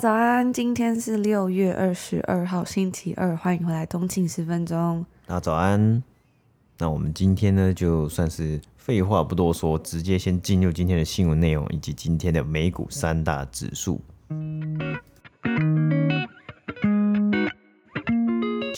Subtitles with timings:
[0.00, 5.04] 早安，今天是六月二十二号，星期二，欢迎回来通勤十分钟。
[5.26, 6.00] 那早安，
[6.78, 14.00] 那我们今天呢，就算是废话不多说，直接先进入今天的新闻内容以及今天的美股三大指数。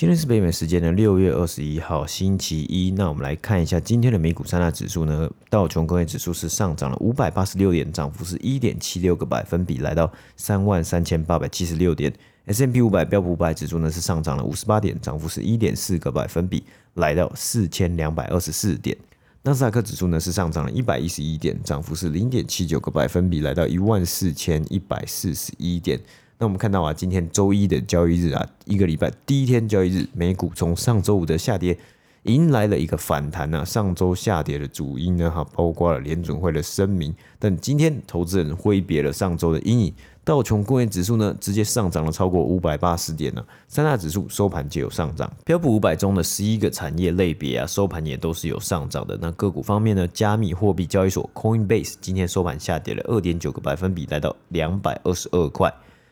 [0.00, 2.90] 今天是北美时间的六月二十一号，星期一。
[2.92, 5.30] 那我们来看一下今天的美股三大指数呢。
[5.50, 12.10] 道琼工业指数是上涨了五百八十六点，涨幅是一点七六个百分比，来到三万三千八百七十六点。
[12.46, 16.64] S&P 五百标普五百指数呢是上涨了五十八点，涨幅是一点四个百分比，
[16.94, 18.96] 来到四千两百二十四点。
[19.42, 26.00] 纳斯达克指数呢是上涨了一百一十一点，涨幅是零点七九个百分比，来到一万四千一百四十一点。
[26.40, 31.76] 那我们看到啊，今天周一的交易日啊，一个礼拜第一天交易日，美股从上周五的下跌，
[32.22, 33.62] 迎来了一个反弹啊。
[33.62, 39.92] 上周下跌的主因呢，哈，包括了联准会的声明，但今天投资人挥别了上周的阴影，
[40.24, 43.44] 道琼工业指数呢，直接上涨了超过五百八十点呢。
[43.68, 49.14] 三大指数收盘皆有上涨，标普五百中的十一个产业类别啊，收盘也都是有上涨的。
[49.20, 55.70] 那个股方面呢，加密货币交易所 Coinbase 今天收盘下跌了二点九个百分比，来到两百二十二块。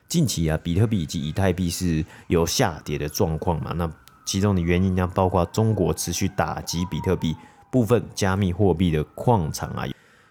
[0.08, 3.72] 近期啊，比特币以及以太币是有下跌的状况嘛？
[3.72, 3.90] 那
[4.24, 7.36] 其中的原因呢，包括中国持续打击比特币，
[7.70, 9.84] 部分加密货币的矿场啊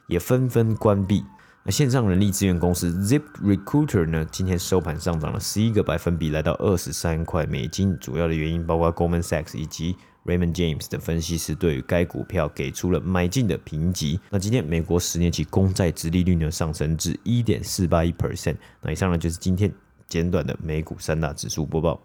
[0.08, 1.23] 也纷纷关闭。
[1.67, 7.99] 那线上人力资源公司 ZipRecruiter 呢，今天收盘上涨了十一个百分比，来到二十三块美金。
[7.99, 9.93] 主要的原因包括 Goldman Sachs 以及
[10.23, 14.17] Raymond James 的分析师对于该股票给出了买进的评级。
[14.30, 18.55] 那今天美国十年期公债殖利率呢上升至一点四八一 percent。
[18.81, 19.69] 那以上呢就是今天
[20.08, 21.99] 简短的美股三大指数播报。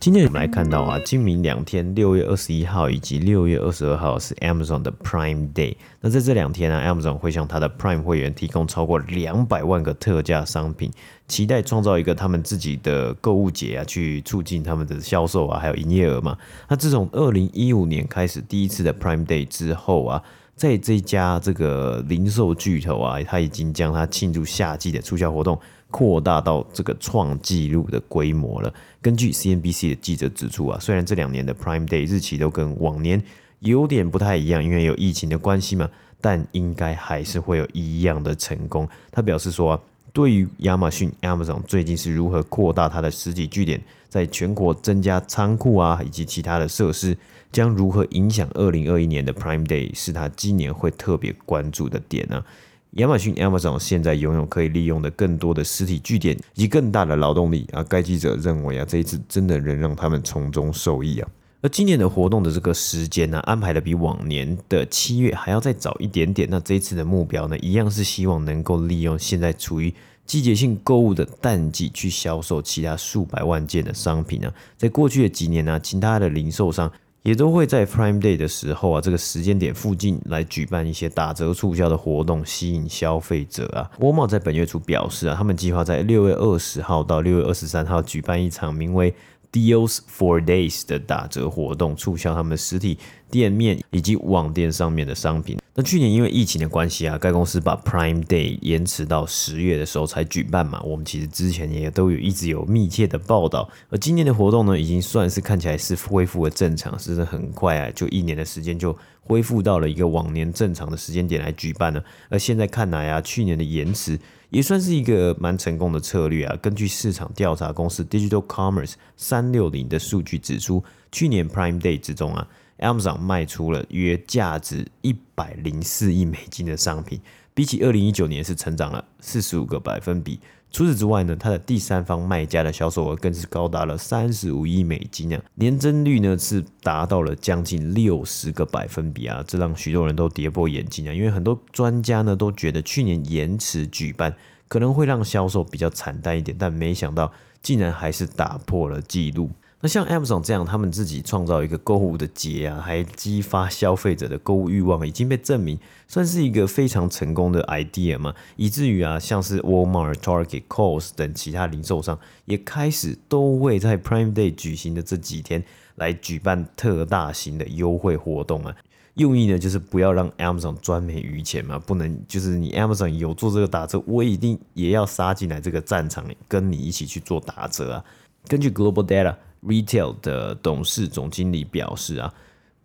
[0.00, 5.76] 今天我们来看到啊，今明两天，六月二十一号以及六月二十二号是 Amazon 的 Prime Day。
[6.00, 10.90] 那在这两天呢，Amazon 会向他的 Prime 会员提供超过两百万个特价商品，
[11.28, 16.34] 期待创造一个他们自己的购物节啊，去促进他们的销售啊，还有营业额嘛。
[16.66, 20.22] 那自从二零一五年开始第一次的 Prime Day 之后啊，
[20.60, 25.58] 在这家这个零售巨头啊，他已经将它庆祝夏季的促销活动。
[25.90, 28.72] 扩大到这个创纪录的规模了。
[29.00, 33.20] 根据 CNBC 的记者指出啊，虽然这两年的 Prime Day 日期都跟往年
[33.60, 35.88] 有点不太一样，因为有疫情的关系嘛，
[36.20, 38.86] 但应该还是会有一样的成功。
[39.10, 39.82] 他表示说，
[40.12, 47.16] 对于亚马逊 Amazon 最近是如何扩大它的实体据点，在全国增加仓库啊，以及其他的设施，
[47.52, 52.46] 将如何影响二零二一年的 Prime Day，是他今年会特别关注的点呢、啊。
[52.94, 61.28] 亚马逊 Amazon 现在拥有可以利用的更多的实体据点以及更大的劳动力啊，该记者认为啊，这一次真的能让他们从中受益啊。
[61.62, 66.48] 而今年的活动的这个时间呢，安排的比往年的七月还要再早一点点。
[66.50, 69.92] 那这一次的目标呢，一样是希望能够利用现在处于
[70.24, 74.52] 季节性购物的淡季去销售其他数百万件的商品啊。
[74.76, 76.90] 在过去的几年呢，其他的零售商。
[77.22, 83.90] 也都会在 Prime Day 的时候啊，这个时间点附近来举办一些打折促销的活动，吸引消费者啊。
[83.98, 89.14] 沃尔玛在本月初表示啊，他们计划在六月二十号到六月二十三号举办一场名为
[89.52, 92.98] Deals for Days 的打折活动，促销他们实体
[93.30, 95.56] 店面以及网店上面的商品。
[95.74, 100.80] 那去年因为疫情的关系啊，该公司把 Prime Day 延迟到十月的时候才举办嘛。
[100.82, 103.68] 我们其实之前也都有一直有密切的报道。
[103.88, 107.90] 而今年的活动呢，已经算是看起来是恢复了正常，是不是很快啊？
[107.94, 112.02] 就一年的时间就恢复到了一个往年正常的时间点来举办呢。
[112.28, 114.18] 而现在看来啊，去年的延迟。
[114.50, 116.56] 也算是一个蛮成功的策略啊。
[116.60, 120.82] 根据市场调查公司 Digital Commerce 三六零的数据指出，
[121.12, 122.44] 去年 Prime Day 之中啊
[122.80, 127.20] ，Amazon 卖出了约价值一百零四亿美金的商品，
[127.54, 130.40] 比起二零一九年是成长了四十五个百分比。
[130.72, 144.32] 除此之外呢，它的第三方卖家的销售额更是高达了三十五亿美金啊，年增率呢是达到了将近六十个百分比啊，这让许多人都跌破眼镜啊，因为很多专家呢都觉得去年延迟举办
[144.68, 149.50] 可能会让销售比较惨淡一点，但没想到竟然还是打破了纪录。
[149.82, 168.76] 那像 Amazon 这样，他们自己创造一个购物的节啊，还激发消费者的购物欲望，已经被证明算是一个非常成功的 idea 嘛，以至于啊，像是 Walmart、Target、Kohl's 等其他零售商也开始都会在 Prime Day 举行的这几天来举办特大型的优惠活动啊。
[169.14, 178.04] 用意呢，就是不要让 Amazon 赚没余钱嘛，不能就是你 Amazon 有做这个打折，我一定也要杀进来这个战场，跟你一起去做打折啊。
[178.46, 179.34] 根据 Global Data。
[179.62, 182.32] Retail 的董事总经理表示啊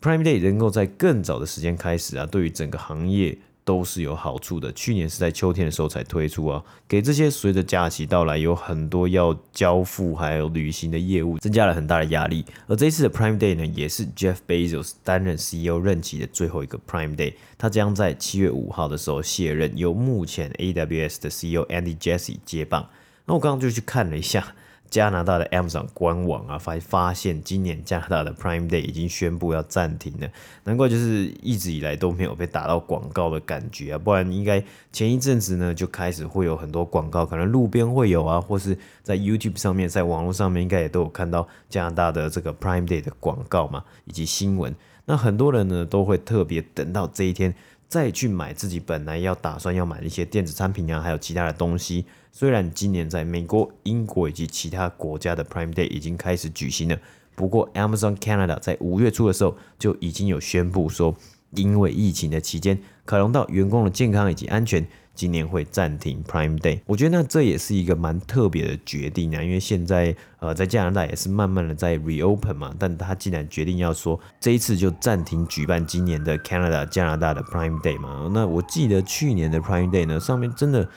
[0.02, 4.72] ，Prime Day 能够在更早的时间开始啊，对于整个行业都是有好处的。
[4.74, 12.46] 去年是在秋天的时候才推出啊，给这些随着假期到来有很多要交付还有旅行的业务增加了很大的压力。
[12.68, 22.38] 而这一次的 Prime Day 呢，也是 Jeff Bezos 担任 CEO 任期的最后一个 Prime Day，他将在七月五号的时候卸任，由目前 AWS 的 CEO Andy Jassy
[22.46, 22.90] 接棒。
[23.26, 24.54] 那我刚刚就去看了一下。
[24.90, 30.30] 加拿大的 Amazon 官网啊，发发现今年加拿大的 Prime Day 已经宣布要暂停了，
[30.64, 44.74] 难怪就是一直以来都没有被打到广告的感觉啊，不然应该前一阵子呢就开始会有很多广告，可能路边会有啊，或是在 YouTube 上面，在网络上面应该也都有看到加拿大的这个 Prime Day 的广告嘛，以及新闻。
[45.08, 47.54] 那很多人呢都会特别等到这一天
[47.96, 52.06] 再去买自己本来要打算要买的一些电子产品啊，还有其他的东西。
[52.30, 57.00] 虽然今年在美国、英国以及其他国家的 Prime Day 已经开始举行了，
[57.36, 61.16] 不过 Amazon Canada 在五月初的时候就已经有宣布说，
[61.52, 64.86] 因为疫情的期间，考量到员工的健康以及安全，
[65.16, 66.82] 今年会暂停 Prime Day。
[66.86, 78.30] 我觉得那这也是一个蛮特别的决定啊，因为现在呃在加拿大也是慢慢的在 reopen 嘛，但他竟然决定要说这一次就暂停举办今年的 Canada 加拿大的 Prime Day 嘛。
[78.34, 80.88] 那我记得去年的 Prime Day 呢，上面真的。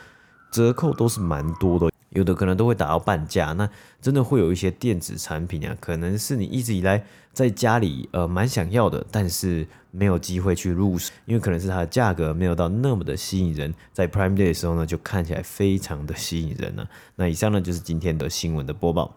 [0.50, 3.52] 折扣都是蛮多的，有的可能都会打到半价。
[3.52, 3.68] 那
[4.02, 13.72] 真的会有一些电子产品啊，可能是你一直以来在家里呃蛮想要的，但是没有机会去入手，因为可能是它的价格没有到那么的吸引人。
[13.92, 16.88] 在 Prime Day 的时候呢，就看起来非常的吸引人呢、啊。
[17.16, 19.14] 那以上呢就是今天的新闻的播报。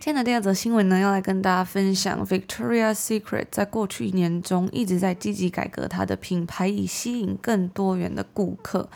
[0.00, 8.88] 今天的第二则新闻呢，要来跟大家分享 Victoria Secret 在过去一年中一直在积极改革它的品牌，以吸引更多元的顾客。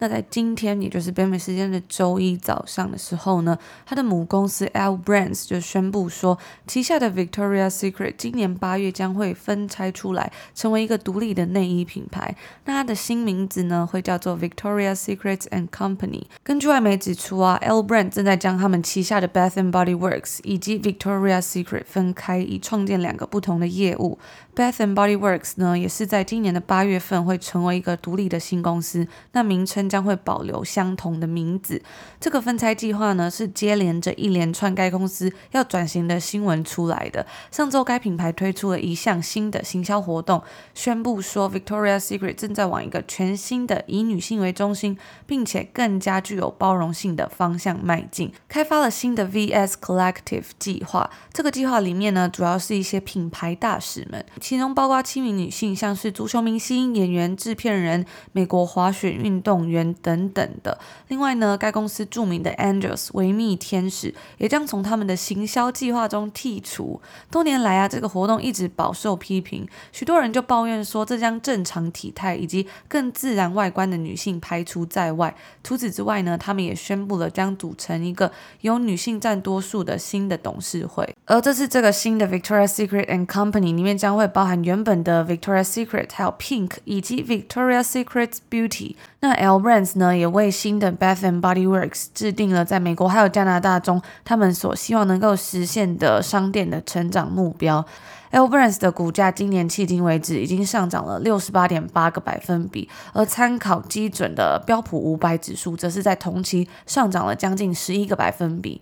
[0.00, 12.36] 那在今天，也就是北美时间的周一早上的时候呢，它的母公司 L Brands 就宣布说，旗下的 Victoria's Secret 今年八月将会分拆出来，成为一个独立的内衣品牌。
[12.64, 16.22] 那它的新名字呢，会叫做 Victoria's Secret and Company。
[16.44, 24.18] 根据外媒指出啊，L Brands 正在将他们旗下的 Bath and Body Works 以及 Victoria's Secret 分开，以创建两个不同的业务。
[24.54, 31.82] Bath and Body Works 呢，也是在今年的八月份会成为一个独立的新公司，那名称将会保留相同的名字。
[32.20, 37.26] 这个分拆计划呢，是接连着一连串该公司要转型的新闻出来的。
[37.50, 40.42] 上周，该品牌推出了一项新的行销活动，
[40.74, 51.10] 宣布说 Victoria's Secret 正在往一个全新的以女性为中心，并且更加具有包容性的方向迈进，开发了新的 VS Collective 计划。
[51.32, 54.24] 这个计划里面呢，主要是一些品牌大使们。
[54.40, 60.78] 其中包括七名女性，像是足球明星、演员、制片人、美国滑雪运动员等等的。
[61.08, 67.02] 另外呢，该公司著名的 Angels 维密天使也将从他们的行销计划中剔除。
[67.30, 75.34] 多年来啊，这个活动一直饱受批评，许多人就抱怨说，这将正常体态以及更自然外观的女性排除在外。
[75.64, 78.30] 除此之外呢，他们也宣布了将组成一个
[78.60, 81.12] 由女性占多数的新的董事会。
[81.26, 84.28] 而这是这个新的 Victoria's Secret and Company 里面将会。
[84.28, 88.94] 包含原本的 Victoria's Secret，还有 Pink 以及 Victoria's Secret Beauty。
[89.20, 97.84] 那 L Brands 呢，也为新的 Bath and Body Works 制定了在美国还有加拿大中，他们所希望能够实现的商店的成长目标。
[98.30, 108.80] L Brands 的股价今年迄今为止已经上涨了六十八点八个百分比，而参考基准的标普五百指数，则是在同期上涨了将近十一个百分比。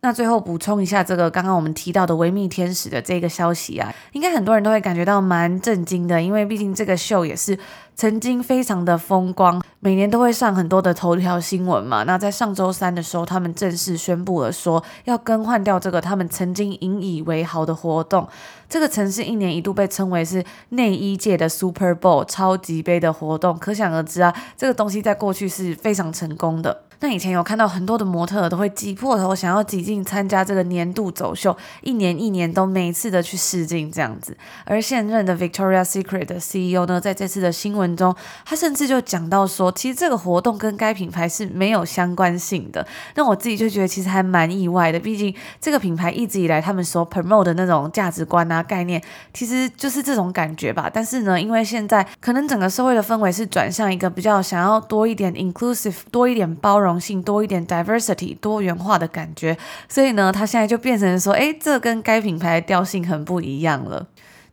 [0.00, 7.58] 那最后补充一下，这个刚刚我们提到的维密天使的这个消息啊，应该很多人都会感觉到蛮震惊的，因为毕竟这个秀也是
[7.98, 12.04] 曾经非常的风光，每年都会上很多的头条新闻嘛。
[12.04, 18.28] 那在上周三的时候，他们正式宣布了说要更换掉这个他们曾经引以为豪的活动。
[18.68, 26.82] 这个城市一年一度被称为是内衣界的 Super Bowl 超级杯的活动，可想而知啊，这个东西在过去是非常成功的。
[27.00, 34.36] 那以前有看到很多的模特都会挤破头想要挤进参加这个年度走秀，一年一年都每一次的去试镜这样子。
[34.64, 38.12] 而现任的 Victoria's Secret 的 CEO 呢，在这次的新闻中，
[38.44, 42.84] 他甚至就讲到说，其实这个活动跟该品牌是没有相关性的。
[43.14, 50.90] 那我自己就觉得其实还蛮意外的，毕竟这个品牌一直以来他们所 promote 的那种价值观啊概念，其实就是这种感觉吧。
[50.92, 56.98] 但是呢，因为现在可能整个社会的氛围是转向一个比较想要多一点 inclusive，多一点包容。
[56.98, 59.56] 性多一点，diversity 多元化的感觉，
[59.88, 64.06] 所以呢，它现在就变成说，诶，这跟该品牌的调性很不一样了。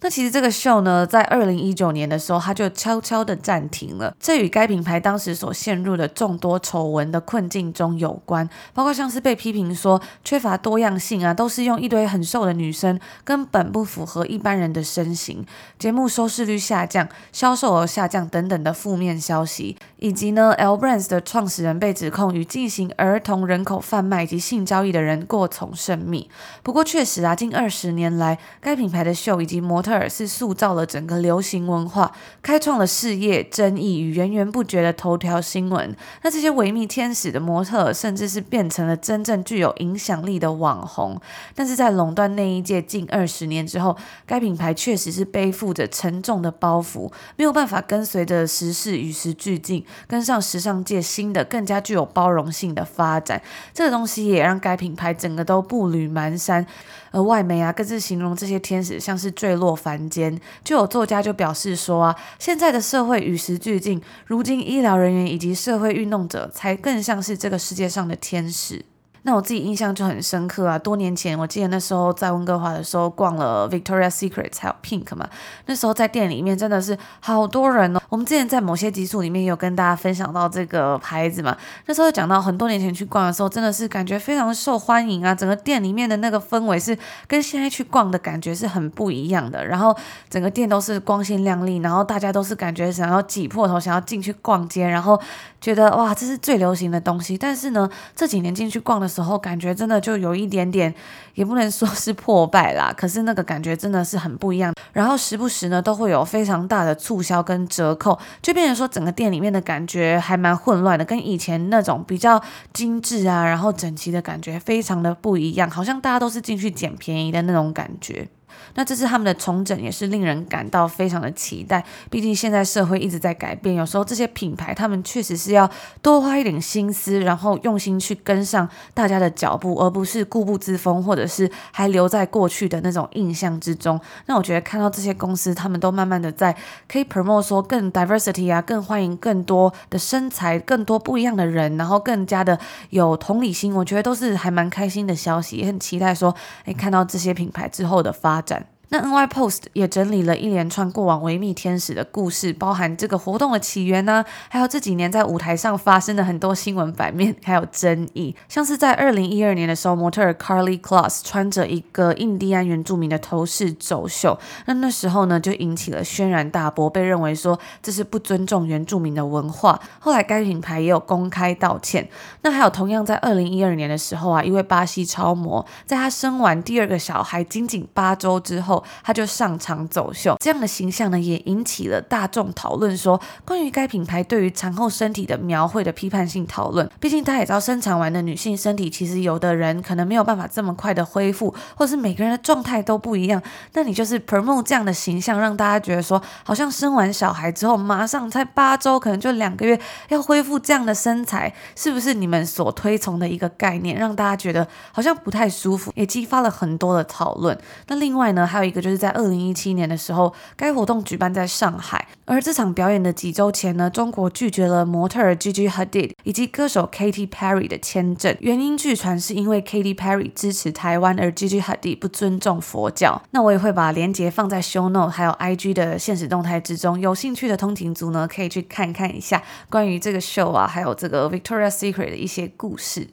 [0.05, 4.15] 那其实这个秀呢，在二零一九年的时候，它就悄悄的暂停了。
[4.19, 15.43] 这与该品牌当时所陷入的众多丑闻的困境中有关，包括像是被批评说缺乏多样性啊，都是用一堆很瘦的女生，根本不符合一般人的身形，
[15.79, 26.29] 节目收视率下降、销售额下降等等的负面消息，以及呢，L Brands 的创始人被指控与进行儿童人口贩卖及性交易的人过从甚密。
[26.62, 32.11] 不过确实啊，近二十年来，该品牌的秀以及模特儿是塑造了整个流行文化，
[32.41, 35.95] 开创了事业、争议与源源不绝的头条新闻。
[36.21, 41.19] 那这些维密天使的模特，甚至是变成了真正具有影响力的网红。
[41.55, 53.41] 但是在垄断内衣界近二十年之后，该品牌确实是背负着沉重的包袱，没有办法跟随着时事与时俱进，跟上时尚界新的、更加具有包容性的发展。
[53.73, 56.65] 这个东西也让该品牌整个都步履蹒跚。
[57.11, 60.42] 而外媒啊，更是形容这些天使像是坠落凡间。
[60.63, 68.84] 就有作家就表示说啊，现在的社会与时俱进，如今医疗人员以及社会运动者才更像是这个世界上的天使。
[69.27, 70.77] 那我自己印象就很深刻啊！
[70.77, 75.27] 多年前，我记得那时候在温哥华的时候逛了 Victoria Secret 还有 Pink 嘛，
[75.65, 78.00] 那时候在店里面真的是好多人哦。
[78.09, 85.33] 我们之前在某些集数里面有跟大家分享到这个牌子嘛，那时候讲到很多年前去逛的时候，真的是感觉非常受欢迎啊！
[85.33, 86.97] 整个店里面的那个氛围是
[87.27, 89.65] 跟现在去逛的感觉是很不一样的。
[89.65, 89.95] 然后
[90.29, 95.19] 整个店都是光鲜亮丽，然后大家都是感觉想要挤破头想要进去逛街，然后
[95.59, 97.38] 觉得哇，这是最流行的东西。
[97.38, 100.93] 但是呢，这几年进去逛的时候，感觉真的就有一点点，
[101.33, 104.74] 也不能说是破败啦，可是那个感觉真的是很不一样。
[104.93, 112.41] 然后时不时呢，都会有非常大的促销跟折扣，就变成说整个店里面的感觉还蛮混乱的，跟以前那种比较
[112.73, 118.27] 精致啊，然后整齐的感觉非常的不一样，好像大家都是进去捡便宜的那种感觉。
[118.75, 125.70] 那这次他们的重整也是令人感到非常的期待，毕竟现在社会一直在改变，有时候这些品牌他们确实是要
[126.01, 134.00] 多花一点心思，然后用心去跟上大家的脚步，而不是固步自封，或者是还留在过去的那种印象之中。
[134.25, 136.55] 那我觉得看到这些公司，他们都慢慢的在
[136.88, 148.64] 可以 promote 说更 diversity 啊，更欢迎更多的身材，更多不一样的人，然后更加的有同理心，我觉得都是还蛮开心的消息，也很期待说，哎，看到这些品牌之后的发展。
[148.89, 158.36] 那 NY Post 也整理了一连串过往维密天使的故事，包含这个活动的起源呢、还有这几年在舞台上发生的很多新闻版面，还有争议。
[158.48, 164.38] 像是在二零一二年的时候，模特儿 Karlie Kloss 穿着一个印第安原住民的头饰走秀，
[164.68, 169.80] 那那时候呢就引起了轩然大波，被认为说这是不尊重原住民的文化。
[170.00, 172.08] 后来该品牌也有公开道歉。
[172.44, 178.75] 那还有同样在二零一二年的时候啊，一位巴西超模，在她生完第二个小孩仅仅八周之后。
[179.03, 186.89] 他就上场走秀，这样的形象呢，也引起了大众讨论，说关于该品牌对于产后身体的描绘的批判性讨论。
[187.00, 193.41] 毕竟大家也知道，生产完的女性身体，其实有的人可能没有办法这么快的恢复，或是每个人的状态都不一样。
[193.74, 199.79] 那你就是 promote 这样的形象，让大家觉得说，好像生完小孩之后，马上才八周，可能就两个月
[200.10, 207.58] 要恢复这样的身材，是不是你们所推崇的一个概念，让大家觉得好像不太舒服，也激发了很多的讨论。
[207.88, 223.22] 那另外呢，还有一个就是在二零一七年的时候，该活动举办在上海，而这场表演的几周前呢，中国拒绝了模特儿 Gigi Hadid 以及歌手 Katy Perry 的签证，原因据传是因为 Katy Perry 支持台湾，而 Gigi Hadid 不尊重佛教。
[223.31, 233.10] 那我也会把链接放在 Show Note 还有 IG 的现实动态之中，有兴趣的通勤族呢，可以去看看一下关于这个秀啊，还有这个 Victoria Secret 的一些故事。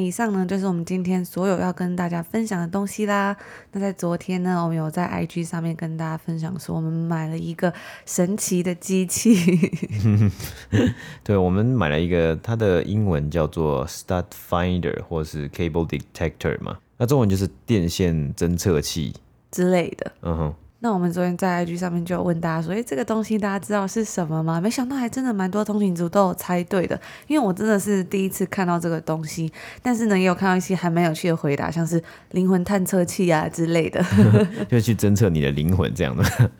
[0.00, 3.36] 以上呢就是我们今天所有要跟大家分享的东西啦。
[3.72, 7.72] 那在昨天呢，我们有在 IG 上面跟大家分享说，我们买了一个
[8.04, 9.34] 神奇的机器。
[11.24, 19.14] 对，我们买了一个，它的英文叫做 Stud Finder 或是 Cable Detector 嘛，那中文就是电线侦测器
[19.50, 20.12] 之类的。
[20.22, 20.54] 嗯哼。
[20.80, 24.60] 那我们昨天在 IG 上面就有问大家说，诶，这个东西大家知道是什么吗？
[24.60, 29.50] 没想到还真的蛮多通勤族都有猜对的，因为我真的是第一次看到这个东西，
[29.82, 32.02] 但是呢，也有看到一些还蛮有趣的回答，像是
[32.32, 34.04] 灵魂探测器啊之类的，
[34.68, 36.22] 就去侦测你的灵魂这样的。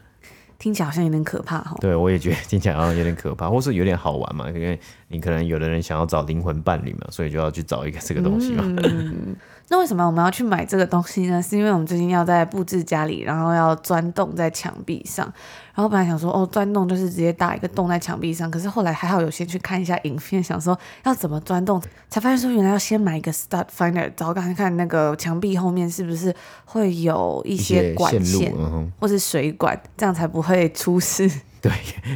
[0.59, 1.77] 听起来好像有点可怕哈。
[1.83, 8.65] 对，我也觉得听起来好像有点可怕，或是有点好玩嘛，因为你可能有的人想要找灵魂伴侣嘛，所以就要去找一个这个东西嘛。
[8.83, 9.37] 嗯
[9.69, 11.43] 那为什么我们要去买这个东西呢？
[11.43, 15.27] 是因为我们最近要在布置家里，然后要钻洞在墙壁上。
[15.75, 18.49] 然后本来想说，哦，钻洞就是直接打一个洞在墙壁上。
[18.49, 26.33] 可是后来还好有先去看一下影片，想说要怎么钻洞，才发现说原来要先买一个 stud finder，找看看那个墙壁后面是不是
[26.65, 28.55] 会有一些管线
[29.01, 31.29] 或是水管，这样才不会出事。
[31.61, 31.73] 对，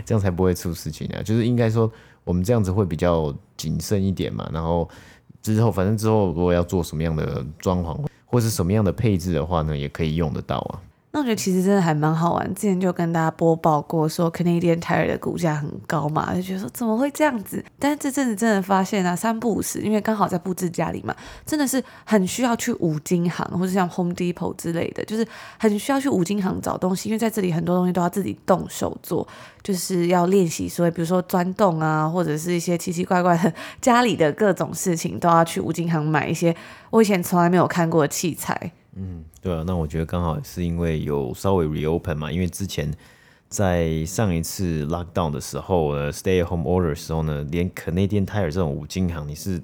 [0.07, 1.21] 这样才不会出事情啊。
[1.23, 1.91] 就是应该说
[2.23, 4.49] 我们这样子会比较谨慎一点嘛。
[4.53, 4.89] 然后。
[5.43, 10.81] 之后，反正之后如果要做什么样的装潢，或是什么样的配置的话呢，也可以用得到啊。
[11.13, 12.55] 那我觉得其实真的还蛮好玩。
[12.55, 17.65] 之前就跟大家播报过，说 Canadian Tire 的股价很高嘛，就觉得说怎么会这样子？
[17.81, 21.13] 但是这阵子真的发现啊，三不五时，因为刚好在布置家里嘛，
[21.45, 25.27] 真的是很需要去五金行，或者像 Home Depot 之类的，就是
[25.59, 29.27] 很需要去五金行找东西，因为在这里很多东西都要自己动手做，
[29.65, 36.55] 就是要练习，所以比如说钻洞啊，或者是一些奇奇怪怪的家里的各种事情，都要去五金行买一些
[36.91, 38.71] 我以前从来没有看过的器材。
[38.97, 42.93] 嗯，对啊，那我觉得刚好是因为有稍微 reopen 嘛，因为之前
[43.49, 49.61] 在上一次 lockdown 的时候呢，stay at home order 的时候呢，连 Canadian Tire 这种五金行你是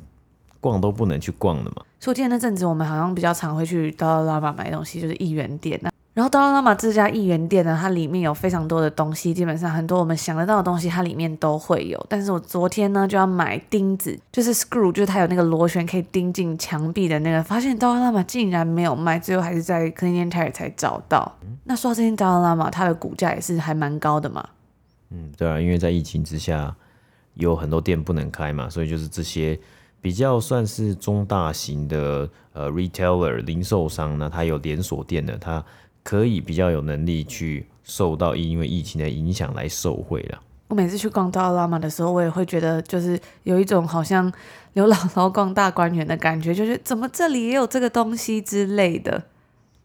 [0.61, 1.83] 逛都不能去逛的嘛。
[1.99, 5.91] 所以我记得那阵子我们好像比较常会去到 l a v a 买东西，就是一元店啊。
[6.17, 12.07] 然后 Dollarama 这家一元店呢，它里面有非常多的东西，基本上很多我们想得到的东西，它里面都会有。
[12.09, 21.37] 但是我昨天呢就要买钉子，就是 screw，就是它有那个螺旋可以钉进墙壁的那个，发现 Dollarama 竟然没有卖，最后还是在 Canadian Tire 才找到。
[21.65, 24.49] 那说到这间 Dollarama，它的股价也是还蛮高的嘛。
[25.11, 26.75] 嗯，对啊，因为在疫情之下，
[27.35, 29.61] 有很多店不能开嘛，所以就是这些
[30.01, 35.63] 比较算是中大型的呃 retailer 零售商呢，它有连锁店的，它。
[36.07, 40.41] 可以比较有能力去受到因为疫情的影响来受惠了。
[40.69, 44.33] 我每次去逛 Dollarama 的时候，我也会觉得就是有一种好像
[44.75, 49.21] 刘姥姥逛大观园的感觉，就是怎么这里也有这个东西之类的。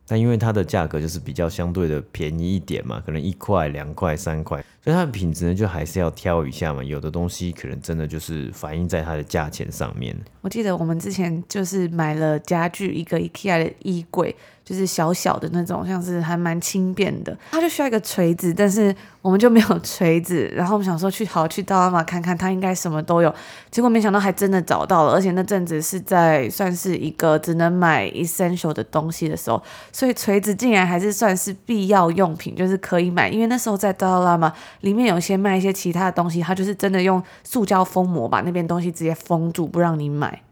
[0.06, 6.84] 但因为它的价格就是比较相对的便宜一点嘛，可能一块、两块、三块，所以它的品质呢就还是要挑一下嘛。
[6.84, 10.16] 有的东西可能真的就是反映在它的价钱上面。
[10.42, 14.36] 我记得我们之前就是买了家具，一个 IKEA 的衣柜。
[14.72, 20.50] 就是小小的那种，像是还蛮轻便的，它就需要一个锤子，但是我们就没有锤子。
[20.56, 23.36] 然后我们想说去好去到那嘛看看，它应该什么都有。
[23.70, 33.28] 结果没想到还真的找到了，而且那阵子是在算是一个只能买 essential 的东西的时候，所以锤子竟然还是算是必要用品，就是可以买。
[33.28, 40.44] 因为那时候在 Dollarama 里面有些卖一些其他的东西，它就是真的用塑胶封膜把那边东西直接封住，不让你买。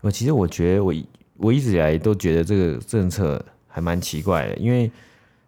[0.00, 0.92] 我其实我觉得我。
[1.38, 4.90] 我一直以来都觉得这个政策还蛮奇怪的，因为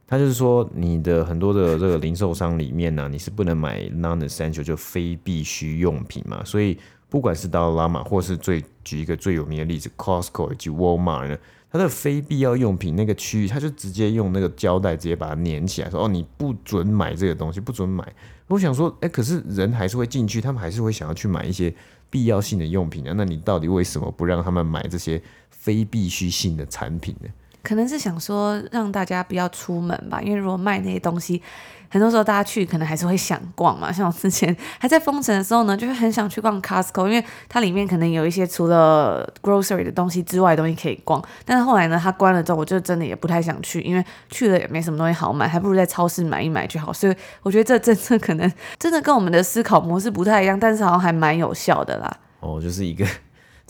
[0.06, 6.42] 他就是说，你的很多的这个零售商里面呢、你是不能买 non-essential 就非必需用品嘛。
[6.44, 11.38] 所以不管是到拉玛或是最举一个最有名的例子，Costco 以及 Walmart 呢，
[11.70, 18.04] 它的非必要用品那个区域，他就直接用那个胶带直接把它粘起来，说哦，你不准买这个东西，不准买。
[18.48, 21.72] 我想说，哎，可是人还是会进去，他们还是会想要去买一些
[22.10, 23.14] 必要性的用品啊。
[23.16, 25.20] 那你到底为什么不让他们买这些？
[25.60, 27.28] 非必需性的产品呢？
[27.62, 31.42] 可能是想说让大家不要出门吧，因为如果卖那些东西，
[31.90, 33.92] 很多时候大家去可能还是会想逛嘛。
[33.92, 41.22] 像我之前还在封城的时候呢，就是很想去逛 Costco，因为它里面可能有一些除了 grocery 的东西之外的东西可以逛。
[41.44, 46.90] 但是后来呢，它关了之后，我就真的也不太想去，因为去了也没什么东西好买，还不如在超市买一买就好。
[46.90, 52.16] 所以我觉得这政策可能真的跟我们的思考模式不太一样，但是好像还蛮有效的啦。
[52.40, 53.06] 哦，就是一个。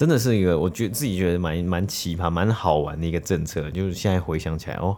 [0.01, 3.71] 真的是一个，我觉得自己觉得蛮蛮奇葩、蛮好玩的一个政策。
[3.71, 4.97] 就是现在回想起来，哦，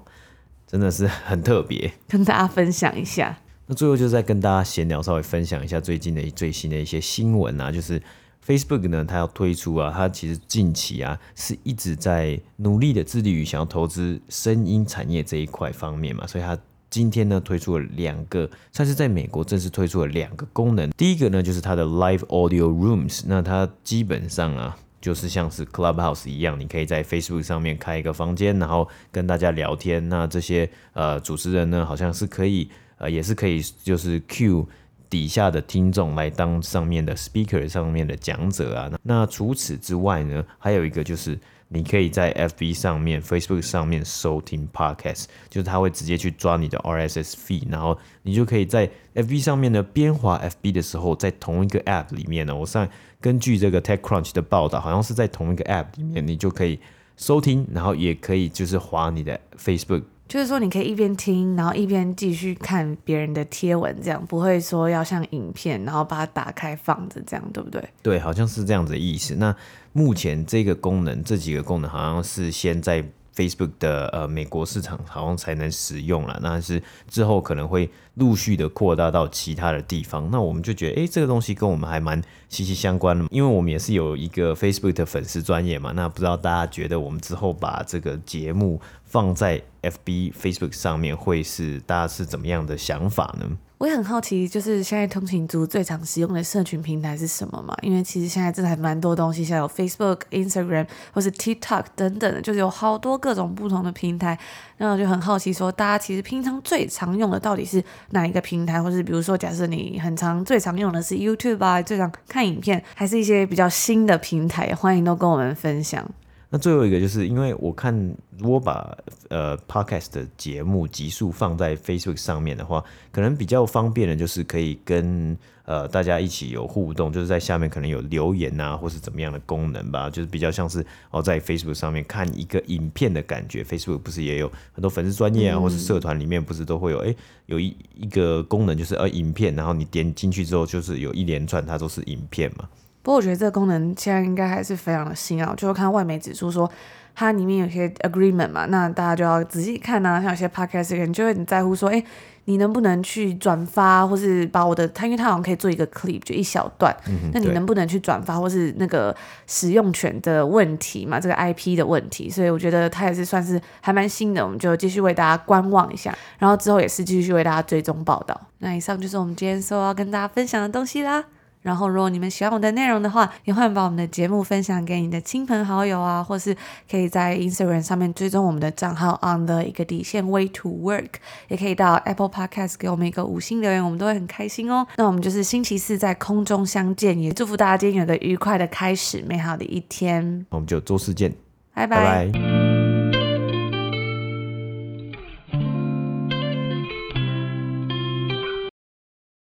[0.64, 3.36] 真的是很特别，跟大家分享一下。
[3.66, 8.00] 那最后就再跟大家闲聊，稍微分享一下最近的最新的一些新闻啊，就是
[8.46, 16.56] Facebook 呢，它要推出啊，它其实近期啊是一直在努力的致力于想要投资声音产业这一块方面嘛，所以它。
[16.88, 20.90] 今天呢，推出了两个，算是在美国正式推出了两个功能。
[20.90, 23.22] 第一个呢，就是它的 Live Audio Rooms。
[23.26, 30.08] 那它基本上啊，就是像是 Clubhouse 一样，你可以在 Facebook 上面开一个房间，然后跟大家聊天。
[30.08, 34.64] 那这些呃主持人呢，好像是可以呃也是可以就是 cue
[35.10, 38.90] 底下的听众来当上面的 speaker 上面的讲者啊。
[39.02, 41.38] 那，除此之外呢，还有一个就是。
[41.74, 52.86] 你可以在 FB 上面、Facebook 上面收听 Podcast，就是它会直接去抓你的 RSS feed，然后你就可以在 FB 上面呢边滑 FB 的时候，在同一个 App 里面呢，我上
[53.22, 56.78] 根据这个 TechCrunch 的报道，好像是在同一个 App 里面，你就可以
[57.16, 60.02] 收听，然后也可以就是滑你的 Facebook。
[60.28, 67.82] 就是说，你可以一边听，然后一边继续看别人的贴文，这样不会说要像影片，然后把它打开放着，这样对不对？
[68.02, 69.34] 对，好像是这样子的意思。
[69.36, 69.54] 那
[69.92, 73.02] 目前这个功能，这几个功能好像是先在。
[73.34, 80.28] Facebook 的呃美国市场好像才能使用了，那是之后可能会陆续的扩大到其他的地方。
[80.30, 85.92] 那我们就觉得，哎、欸，这个东西跟我们还蛮息息相关的，因为我们也是有一个 Facebook 的粉丝专业嘛。
[85.92, 93.56] 那不知道大家觉得我们之后把这个节目放在 FB、Facebook 上面，会是大家是怎么样的想法呢？
[93.82, 97.76] 我也很好奇，就是现在通勤族最常使用的社群平台是什么嘛？
[97.82, 104.38] 因为其实现在真的还蛮多东西，像有 Facebook、Instagram 或是 TikTok 等等的，就是有好多各种不同的平台。
[104.76, 108.80] 那我就很好奇，说大家其实平常最常用的到底是哪一个平台？
[108.80, 114.72] 或是比如说，假设你很常最常用的是 YouTube 啊，最常看影片，还是一些比较新的平台？
[114.76, 116.08] 欢迎都跟我们分享。
[116.54, 118.94] 那最后一个就是因为我看，如果把
[119.30, 125.34] 呃 podcast 的节目集数放在 Facebook 上面的话，可能比较方便的，就是可以跟
[125.64, 133.64] 呃大家一起有互动，就是在下面可能有留言啊，或是怎么样的功能吧，就是比较像是哦在 Facebook 上面看一个影片的感觉。
[133.64, 142.68] Facebook 不是也有很多粉丝专业啊，或是社团里面不是都会有哎、欸、有一一个功能就是呃影片，然后你点进去之后就是有一连串它都是影片嘛。
[143.02, 146.70] 不过我觉得这个功能现在应该还是非常的新啊，就是看外媒指出说
[147.14, 150.20] 它里面有些 agreement 嘛，那大家就要仔细看啊。
[150.22, 152.02] 像有些 podcast 人就会很在乎说，哎，
[152.44, 159.14] 你能不能去转发，或是把我的，它因为它好像可以做一个 clip，就一小段，嗯、那你能不能去转发，或是那个
[159.46, 168.40] 使用权的问题嘛，这个 IP 的问题，所以我觉得它也是算是还蛮新的，我们就继续为大家观望一下，然后之后也是继续为大家追踪报道。
[168.58, 171.24] 那以上就是我们今天所要跟大家分享的东西啦。
[171.62, 176.56] 然后，如果你们喜欢我的内容的话，也欢迎把我们的节目分享给你的亲朋好友啊，或是
[176.90, 181.08] 可以在 Instagram 上面追踪我们的账号 on the 一个底线 way to work，
[181.46, 184.86] 也可以到 Apple Podcast 给我们一个五星留言，我们都会很开心哦。
[184.96, 190.44] 那我们就是星期四在空中相见，也祝福大家今天有个愉快的开始，美好的一天。
[190.50, 191.32] 我们就周四见，
[191.72, 192.26] 拜拜。
[192.26, 192.91] 拜拜。